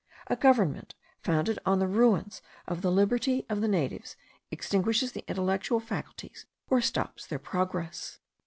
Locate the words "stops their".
6.81-7.37